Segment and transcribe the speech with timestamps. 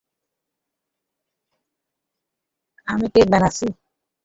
[2.87, 3.65] আমিই কেক বানাচ্ছি।